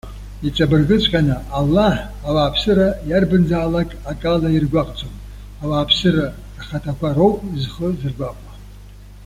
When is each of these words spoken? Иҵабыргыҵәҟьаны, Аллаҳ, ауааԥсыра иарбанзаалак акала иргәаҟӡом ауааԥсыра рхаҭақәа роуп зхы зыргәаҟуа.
Иҵабыргыҵәҟьаны, 0.47 1.35
Аллаҳ, 1.59 1.97
ауааԥсыра 2.27 2.87
иарбанзаалак 3.09 3.89
акала 4.11 4.49
иргәаҟӡом 4.51 5.13
ауааԥсыра 5.63 6.25
рхаҭақәа 6.59 7.09
роуп 7.17 7.39
зхы 7.61 7.87
зыргәаҟуа. 7.99 8.53